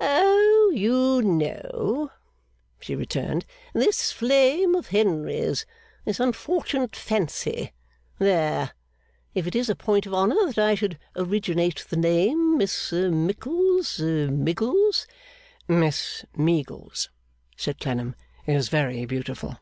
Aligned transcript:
'Oh! 0.00 0.72
You 0.74 1.22
know!' 1.22 2.10
she 2.80 2.96
returned. 2.96 3.46
'This 3.72 4.10
flame 4.10 4.74
of 4.74 4.88
Henry's. 4.88 5.64
This 6.04 6.18
unfortunate 6.18 6.96
fancy. 6.96 7.72
There! 8.18 8.72
If 9.32 9.46
it 9.46 9.54
is 9.54 9.70
a 9.70 9.76
point 9.76 10.04
of 10.04 10.12
honour 10.12 10.44
that 10.46 10.58
I 10.58 10.74
should 10.74 10.98
originate 11.14 11.86
the 11.88 11.96
name 11.98 12.58
Miss 12.58 12.90
Mickles 12.90 14.00
Miggles.' 14.00 15.06
'Miss 15.68 16.24
Meagles,' 16.36 17.08
said 17.56 17.78
Clennam, 17.78 18.16
'is 18.44 18.68
very 18.68 19.04
beautiful. 19.06 19.60